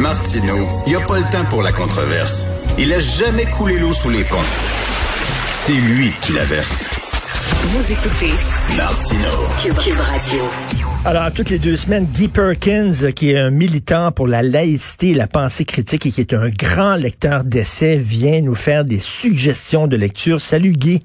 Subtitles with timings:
[0.00, 2.46] Martineau, il n'y a pas le temps pour la controverse.
[2.78, 4.36] Il a jamais coulé l'eau sous les ponts.
[5.52, 6.86] C'est lui qui la verse.
[7.64, 8.32] Vous écoutez
[8.78, 9.46] Martineau.
[9.62, 10.44] Cube, Radio.
[11.04, 15.14] Alors, toutes les deux semaines, Guy Perkins, qui est un militant pour la laïcité et
[15.14, 19.86] la pensée critique et qui est un grand lecteur d'essais, vient nous faire des suggestions
[19.86, 20.40] de lecture.
[20.40, 21.02] Salut Guy.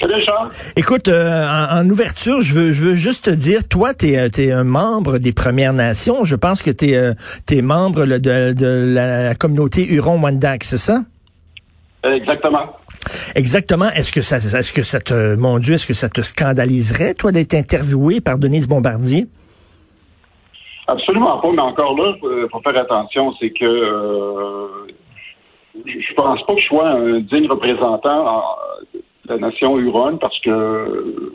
[0.00, 0.50] Salut Charles.
[0.76, 4.64] Écoute, euh, en, ouverture, je veux, je veux juste te dire, toi, tu es, un
[4.64, 6.24] membre des Premières Nations.
[6.24, 11.02] Je pense que tu es, membre de, de, la communauté Huron-Wendat, c'est ça?
[12.04, 12.76] Exactement.
[13.34, 13.90] Exactement.
[13.90, 17.32] Est-ce que ça, est-ce que ça te, mon Dieu, est-ce que ça te scandaliserait, toi,
[17.32, 19.26] d'être interviewé par Denise Bombardier?
[20.86, 24.86] Absolument pas, mais encore là, il faut faire attention, c'est que euh,
[25.84, 28.77] je pense pas que je sois un digne représentant de
[29.28, 31.32] la nation Huron parce que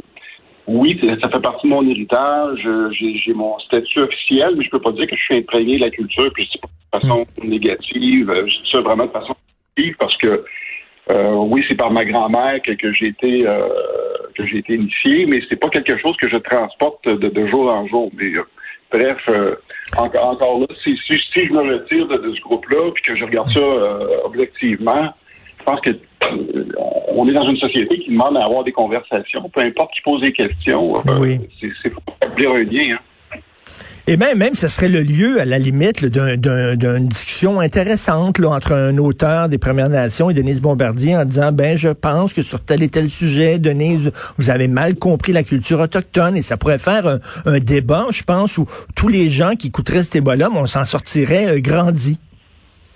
[0.66, 4.94] oui, ça fait partie de mon héritage, j'ai mon statut officiel, mais je peux pas
[4.94, 7.50] dire que je suis imprégné de la culture, puis je dis pas de façon hmm.
[7.50, 9.36] négative, je dis ça vraiment de façon
[9.76, 10.46] positive parce que
[11.12, 13.68] euh, oui, c'est par ma grand-mère que, j'ai été euh,
[14.36, 17.86] que j'ai été initié, mais c'est pas quelque chose que je transporte de, jour en
[17.88, 18.10] jour.
[18.16, 18.44] Mais euh,
[18.90, 19.18] bref,
[19.98, 23.26] encore, encore là, si, si, si, je me retire de, ce groupe-là, puis que je
[23.26, 23.60] regarde ça
[24.24, 25.14] objectivement,
[25.60, 25.92] je pense que
[27.16, 30.22] on est dans une société qui demande à avoir des conversations, peu importe qui pose
[30.22, 30.94] des questions.
[31.20, 31.40] oui.
[31.82, 32.96] C'est pour établir un lien.
[32.96, 33.00] Hein.
[34.06, 38.74] Et même, même, ce serait le lieu, à la limite, d'une discussion intéressante là, entre
[38.74, 42.60] un auteur des Premières Nations et Denise Bombardier en disant, ben, je pense que sur
[42.60, 46.80] tel et tel sujet, Denise, vous avez mal compris la culture autochtone et ça pourrait
[46.80, 50.84] faire un, débat, je pense, où tous les gens qui écouteraient ce débat-là, on s'en
[50.84, 52.20] sortirait euh, grandi.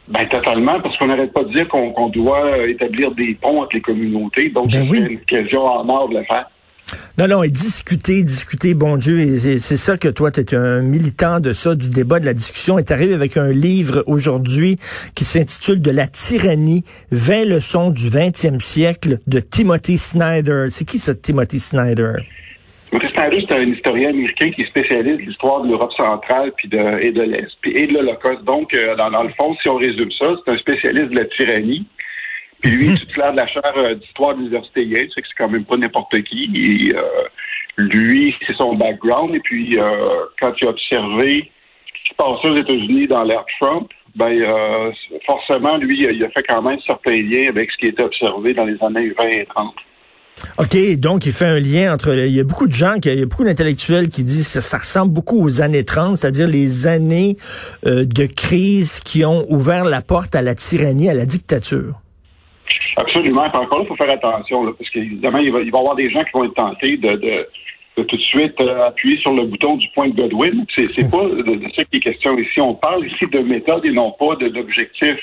[0.07, 3.81] Ben, totalement, parce qu'on n'arrête pas de dire qu'on doit établir des ponts entre les
[3.81, 4.49] communautés.
[4.49, 6.45] Donc, ben c'est une question en ordre de le faire.
[7.17, 10.81] Non, non, et discuter, discuter, bon Dieu, et c'est ça que toi, tu es un
[10.81, 14.77] militant de ça, du débat, de la discussion, et tu arrives avec un livre aujourd'hui
[15.15, 20.67] qui s'intitule De la tyrannie, 20 leçons du 20e siècle de Timothy Snyder.
[20.69, 22.13] C'est qui ce Timothy Snyder?
[22.91, 26.99] Snyder, c'est un historien américain qui est spécialiste de l'histoire de l'Europe centrale puis de,
[27.01, 28.43] et de l'Est, puis et de l'Holocauste.
[28.43, 31.25] Donc, euh, dans, dans le fond, si on résume ça, c'est un spécialiste de la
[31.25, 31.85] tyrannie
[32.61, 35.49] puis lui, titulaire de la chaire euh, d'histoire de l'Université Yale, c'est que c'est quand
[35.49, 36.49] même pas n'importe qui.
[36.55, 37.03] Et, euh,
[37.77, 39.35] lui, c'est son background.
[39.35, 41.51] Et puis, euh, quand il a observé
[41.85, 44.33] ce qui se passait aux États-Unis dans l'ère Trump, ben
[45.27, 48.65] forcément, lui, il a fait quand même certains liens avec ce qui était observé dans
[48.65, 49.75] les années 20 et 30.
[50.59, 52.15] OK, donc il fait un lien entre...
[52.15, 54.77] Il y a beaucoup de gens, il y a beaucoup d'intellectuels qui disent que ça
[54.77, 57.37] ressemble beaucoup aux années 30, c'est-à-dire les années
[57.83, 61.95] de crise qui ont ouvert la porte à la tyrannie, à la dictature.
[62.95, 63.43] Absolument.
[63.43, 66.09] encore là, il faut faire attention, parce qu'évidemment, il va, il va y avoir des
[66.09, 67.47] gens qui vont être tentés de, de,
[67.97, 70.65] de tout de suite euh, appuyer sur le bouton du point de Godwin.
[70.75, 72.59] C'est, c'est pas de, ça qui est question ici.
[72.61, 75.15] On parle ici de méthode et non pas d'objectif.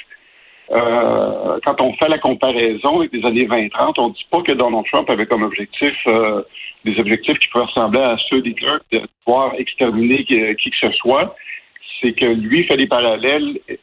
[0.70, 4.52] Euh, quand on fait la comparaison avec les années 20-30, on ne dit pas que
[4.52, 6.42] Donald Trump avait comme objectif euh,
[6.84, 10.76] des objectifs qui peuvent ressembler à ceux des Turcs de pouvoir exterminer qui, qui, que
[10.80, 11.34] ce soit.
[12.02, 13.74] C'est que lui fait des parallèles euh,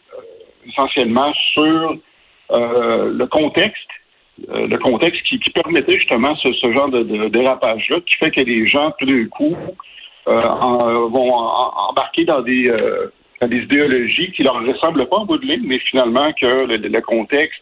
[0.67, 1.97] essentiellement sur
[2.51, 3.87] euh, le contexte,
[4.49, 8.91] euh, le contexte qui, permettait justement ce, genre de, dérapage-là, qui fait que les gens,
[8.99, 9.55] tout d'un coup,
[10.27, 10.41] euh,
[11.07, 12.69] vont embarquer dans des,
[13.47, 17.61] des idéologies qui leur ressemblent pas en bout de ligne, mais finalement que le, contexte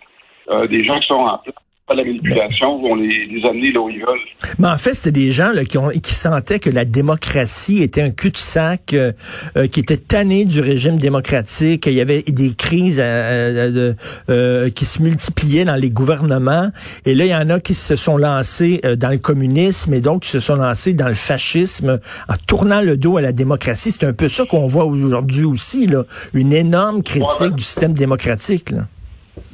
[0.70, 1.56] des gens qui sont en place
[1.96, 4.56] la manipulation vont les, amener là où ils veulent.
[4.58, 8.02] Mais en fait, c'était des gens là, qui, ont, qui sentaient que la démocratie était
[8.02, 9.12] un cul-de-sac, euh,
[9.58, 15.02] euh, qui étaient tannés du régime démocratique, qu'il y avait des crises euh, qui se
[15.02, 16.70] multipliaient dans les gouvernements.
[17.06, 20.24] Et là, il y en a qui se sont lancés dans le communisme et donc
[20.24, 23.92] qui se sont lancés dans le fascisme en tournant le dos à la démocratie.
[23.92, 28.72] C'est un peu ça qu'on voit aujourd'hui aussi, là, une énorme critique du système démocratique.
[28.72, 28.88] Là.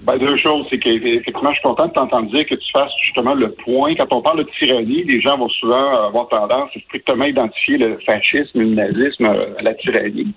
[0.05, 0.67] Ben, deux choses.
[0.69, 3.95] C'est qu'effectivement, je suis content de t'entendre dire que tu fasses justement le point.
[3.95, 7.97] Quand on parle de tyrannie, les gens vont souvent avoir tendance à strictement identifier le
[8.05, 10.33] fascisme, le nazisme à la tyrannie.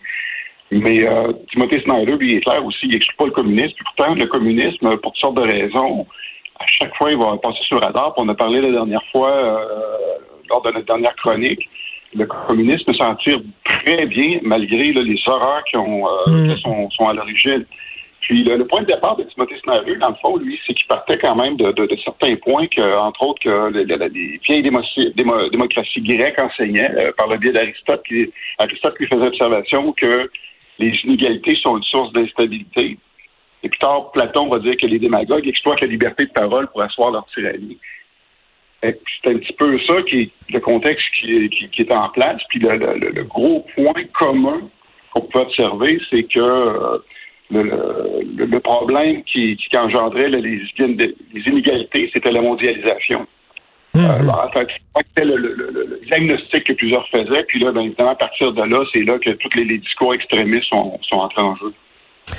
[0.71, 3.75] Mais euh, Timothée Snyder, lui, est clair aussi, il n'exclut pas le communisme.
[3.85, 6.07] pourtant, le communisme, pour toutes sortes de raisons,
[6.61, 8.15] à chaque fois, il va passer sur le radar.
[8.17, 9.59] on a parlé la dernière fois, euh,
[10.49, 11.69] lors de notre dernière chronique,
[12.15, 16.55] le communisme s'en tire très bien, malgré les horreurs qui, ont, euh, mm.
[16.55, 17.67] qui sont, sont à l'origine.
[18.29, 21.17] Puis le, point de départ de Timothy Snyder, dans le fond, lui, c'est qu'il partait
[21.17, 27.11] quand même de, certains points que, entre autres, que les, vieilles démocraties grecques enseignaient euh,
[27.17, 30.31] par le biais d'Aristote, qui Aristote lui faisait observation que
[30.79, 32.99] les inégalités sont une source d'instabilité.
[33.63, 36.83] Et plus tard, Platon va dire que les démagogues exploitent la liberté de parole pour
[36.83, 37.79] asseoir leur tyrannie.
[38.83, 42.43] C'est un petit peu ça qui est le contexte qui, qui, est en place.
[42.51, 44.69] Puis le, le gros point commun
[45.15, 46.99] qu'on peut observer, c'est que euh,
[47.51, 53.27] le, problème qui, qui engendrait les, les, inégalités, c'était la mondialisation.
[53.95, 54.01] Mmh.
[54.97, 57.45] C'était le, diagnostic que plusieurs faisaient.
[57.49, 60.69] Puis là, bien évidemment, à partir de là, c'est là que tous les, discours extrémistes
[60.71, 61.73] sont, sont entrés en jeu.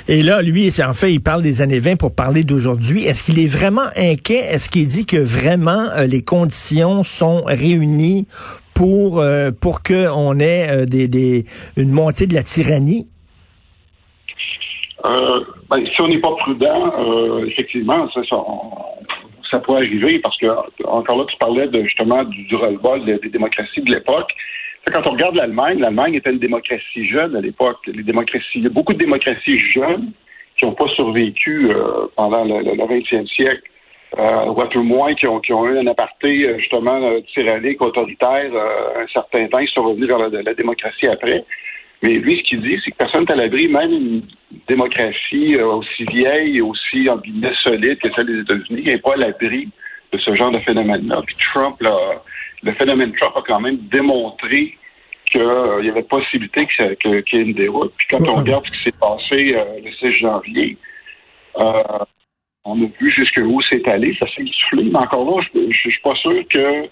[0.08, 3.04] Et là, lui, en fait, il parle des années 20 pour parler d'aujourd'hui.
[3.04, 4.38] Est-ce qu'il est vraiment inquiet?
[4.38, 8.26] Est-ce qu'il dit que vraiment euh, les conditions sont réunies
[8.74, 11.44] pour, euh, pour qu'on ait euh, des, des,
[11.76, 13.08] une montée de la tyrannie?
[15.06, 18.36] Euh, ben, si on n'est pas prudent, euh, effectivement, ça, ça,
[19.50, 20.46] ça, pourrait arriver parce que,
[20.86, 24.30] encore là, tu parlais de, justement du, du bol des, démocraties de l'époque.
[24.92, 27.78] Quand on regarde l'Allemagne, l'Allemagne était une démocratie jeune à l'époque.
[27.86, 30.12] Les démocraties, il y a beaucoup de démocraties jeunes
[30.58, 33.62] qui n'ont pas survécu euh, pendant le, le, 20e siècle.
[34.18, 37.00] Euh, ou à tout moins qui ont, qui ont eu un aparté justement
[37.32, 41.44] tyrannique, autoritaire un certain temps, ils sont revenus vers la, la démocratie après.
[42.02, 44.22] Mais lui, ce qu'il dit, c'est que personne n'est à l'abri, même une
[44.68, 49.14] démocratie euh, aussi vieille et aussi en guillemets solide que celle des États-Unis, n'est pas
[49.14, 49.68] à l'abri
[50.12, 51.22] de ce genre de phénomène-là.
[51.26, 52.22] Puis Trump, là,
[52.62, 54.76] le phénomène Trump a quand même démontré
[55.30, 56.66] qu'il euh, y avait possibilité
[57.00, 57.92] qu'il y ait une déroute.
[57.96, 60.76] Puis quand on regarde ce qui s'est passé euh, le 6 janvier,
[62.64, 64.84] on a vu jusqu'où c'est allé, ça s'est soufflé.
[64.84, 66.88] Mais encore là, je ne suis pas sûr que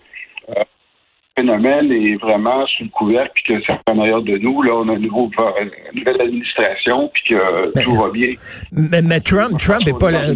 [1.38, 4.94] phénomène est vraiment sous le couvercle, puis que en arrière de nous, là, on a
[4.94, 8.30] une, nouvelle administration, puis que ben, tout va bien.
[8.72, 10.34] Mais, Trump, Trump est pas la,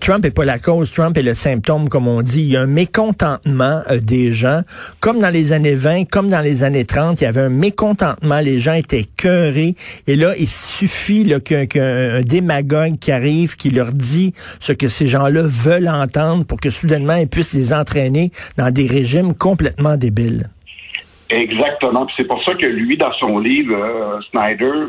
[0.00, 2.42] Trump est pas la cause, Trump est le symptôme, comme on dit.
[2.42, 4.62] Il y a un mécontentement euh, des gens,
[5.00, 8.40] comme dans les années 20, comme dans les années 30, il y avait un mécontentement,
[8.40, 9.74] les gens étaient cœurés,
[10.06, 15.42] et là, il suffit qu'un démagogue qui arrive, qui leur dit ce que ces gens-là
[15.44, 20.37] veulent entendre pour que soudainement ils puissent les entraîner dans des régimes complètement débiles.
[21.30, 22.06] Exactement.
[22.16, 24.88] C'est pour ça que lui, dans son livre, euh, Snyder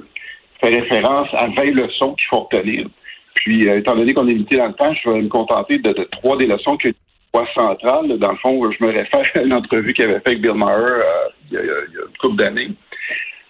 [0.62, 2.88] fait référence à 20 leçons qu'il faut retenir.
[3.36, 5.91] Puis, euh, étant donné qu'on est limité dans le temps, je vais me contenter de,
[6.12, 6.89] trois des leçons que
[7.33, 8.18] trois centrales.
[8.18, 10.75] Dans le fond, je me réfère à une entrevue qu'il avait fait avec Bill Maher
[10.75, 11.03] euh,
[11.51, 12.71] il, y a, une couple d'années.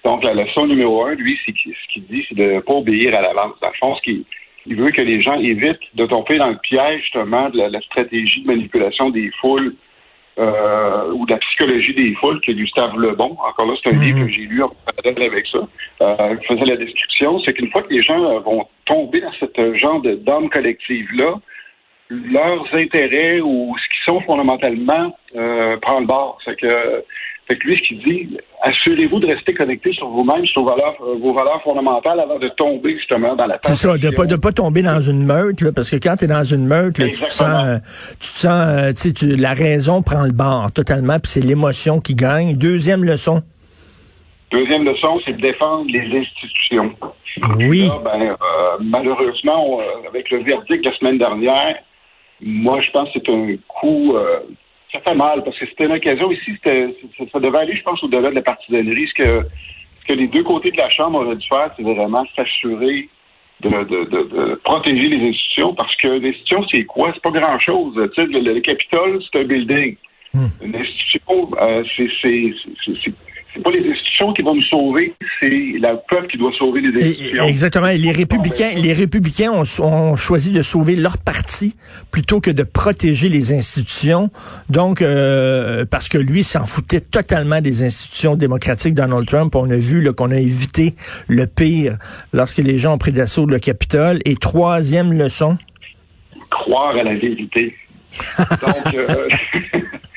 [0.03, 3.15] Donc, la leçon numéro un, lui, c'est ce qu'il dit, c'est de ne pas obéir
[3.17, 3.55] à l'avance.
[3.61, 4.11] Dans le fond, ce
[4.65, 8.41] il veut que les gens évitent de tomber dans le piège, justement, de la stratégie
[8.41, 9.75] de manipulation des foules
[10.39, 14.19] euh, ou de la psychologie des foules que Gustave Lebon, encore là, c'est un livre
[14.19, 14.27] mhm.
[14.27, 15.59] que j'ai lu en parallèle avec ça,
[16.01, 19.75] euh, faisait la description, c'est qu'une fois que les gens euh, vont tomber dans ce
[19.75, 21.35] genre de d'âme collective-là,
[22.09, 26.39] leurs intérêts ou ce qu'ils sont fondamentalement euh, prend le bord.
[26.43, 27.03] C'est que
[27.49, 30.95] fait que lui, ce qu'il dit, assurez-vous de rester connecté sur vous-même, sur vos valeurs,
[31.01, 34.35] euh, vos valeurs fondamentales avant de tomber justement dans la C'est ça, de pas de
[34.35, 37.09] pas tomber dans une meute, là, parce que quand tu es dans une meute, tu
[37.09, 37.77] te sens, euh,
[38.19, 42.55] tu sens, euh, tu la raison prend le bord totalement, puis c'est l'émotion qui gagne.
[42.55, 43.41] Deuxième leçon.
[44.51, 46.93] Deuxième leçon, c'est de défendre les institutions.
[47.57, 47.89] Oui.
[48.03, 48.35] ben,
[48.79, 51.75] malheureusement, avec le verdict de la semaine dernière,
[52.41, 54.15] moi, je pense que c'est un coup
[54.91, 58.29] ça fait mal parce que c'était une occasion ici, ça devait aller, je pense, au-delà
[58.29, 59.07] de la partisanerie.
[59.07, 59.47] Ce que,
[60.01, 63.09] ce que les deux côtés de la Chambre auraient dû faire, c'est vraiment s'assurer
[63.61, 67.11] de, de, de, protéger les institutions parce que l'institution, c'est quoi?
[67.13, 67.93] C'est pas grand-chose.
[68.15, 69.95] Tu sais, le, Capitole, c'est un building.
[70.33, 70.47] Hmm.
[70.63, 73.13] Une institution, euh, c'est
[73.53, 76.89] c'est pas les institutions qui vont nous sauver, c'est le peuple qui doit sauver les
[76.89, 77.43] institutions.
[77.43, 77.87] exactement.
[77.87, 81.75] les républicains, les républicains ont, choisi de sauver leur parti
[82.11, 84.29] plutôt que de protéger les institutions.
[84.69, 88.93] Donc, euh, parce que lui s'en foutait totalement des institutions démocratiques.
[88.93, 90.93] Donald Trump, on a vu qu'on a évité
[91.27, 91.97] le pire
[92.33, 94.19] lorsque les gens ont pris d'assaut le Capitole.
[94.25, 95.57] Et troisième leçon.
[96.49, 97.75] Croire à la vérité.
[98.61, 99.29] Donc, euh,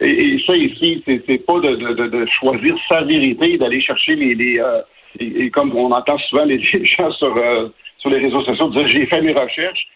[0.00, 4.82] Et, ça ici, c'est pas de, choisir sa vérité, d'aller chercher les, euh,
[5.18, 9.06] et, comme on entend souvent les, gens sur euh, sur les réseaux sociaux dire j'ai
[9.06, 9.86] fait mes recherches.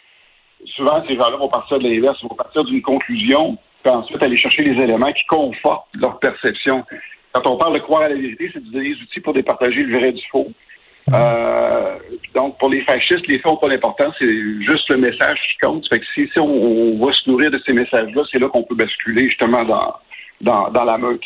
[0.77, 4.63] Souvent, ces gens-là vont partir de l'inverse, vont partir d'une conclusion, puis ensuite aller chercher
[4.63, 6.85] les éléments qui confortent leur perception.
[7.33, 10.13] Quand on parle de croire à la vérité, c'est des outils pour départager le vrai
[10.13, 10.53] du faux.
[11.13, 11.99] Euh,
[12.35, 15.87] donc, pour les fascistes, les faits n'ont pas d'importance, c'est juste le message qui compte.
[15.89, 18.75] Fait que si, si on, va se nourrir de ces messages-là, c'est là, qu'on peut
[18.75, 19.95] basculer justement dans,
[20.41, 21.23] dans, dans la meute.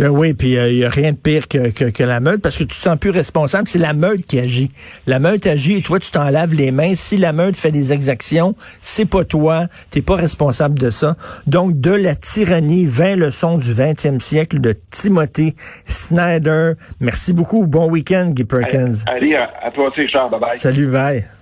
[0.00, 2.40] Ben oui, puis il euh, n'y a rien de pire que, que, que, la meute
[2.40, 3.68] parce que tu te sens plus responsable.
[3.68, 4.70] C'est la meute qui agit.
[5.06, 6.94] La meute agit et toi, tu t'en laves les mains.
[6.94, 9.66] Si la meute fait des exactions, c'est pas toi.
[9.90, 11.16] T'es pas responsable de ça.
[11.46, 15.54] Donc, de la tyrannie, 20 leçons du 20e siècle de Timothée
[15.84, 16.72] Snyder.
[17.00, 17.66] Merci beaucoup.
[17.66, 19.04] Bon week-end, Guy Perkins.
[19.06, 20.30] Allez, à, toi aussi, Charles.
[20.30, 20.58] Bye bye.
[20.58, 21.39] Salut, bye.